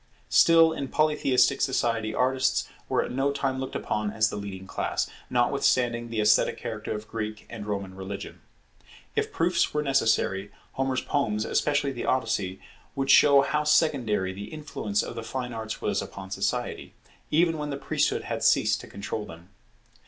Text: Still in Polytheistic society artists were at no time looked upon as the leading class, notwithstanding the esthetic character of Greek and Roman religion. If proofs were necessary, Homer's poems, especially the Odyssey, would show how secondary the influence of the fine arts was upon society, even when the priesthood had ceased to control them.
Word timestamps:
Still 0.29 0.73
in 0.73 0.87
Polytheistic 0.87 1.61
society 1.61 2.11
artists 2.11 2.67
were 2.89 3.03
at 3.03 3.11
no 3.11 3.31
time 3.31 3.59
looked 3.59 3.75
upon 3.75 4.09
as 4.11 4.31
the 4.31 4.35
leading 4.35 4.65
class, 4.65 5.07
notwithstanding 5.29 6.09
the 6.09 6.19
esthetic 6.19 6.57
character 6.57 6.95
of 6.95 7.07
Greek 7.07 7.45
and 7.51 7.67
Roman 7.67 7.93
religion. 7.95 8.41
If 9.15 9.31
proofs 9.31 9.75
were 9.75 9.83
necessary, 9.83 10.49
Homer's 10.71 11.01
poems, 11.01 11.45
especially 11.45 11.91
the 11.91 12.05
Odyssey, 12.05 12.59
would 12.95 13.11
show 13.11 13.41
how 13.41 13.63
secondary 13.63 14.33
the 14.33 14.45
influence 14.51 15.03
of 15.03 15.13
the 15.13 15.21
fine 15.21 15.53
arts 15.53 15.83
was 15.83 16.01
upon 16.01 16.31
society, 16.31 16.95
even 17.29 17.59
when 17.59 17.69
the 17.69 17.77
priesthood 17.77 18.23
had 18.23 18.43
ceased 18.43 18.81
to 18.81 18.87
control 18.87 19.27
them. 19.27 19.49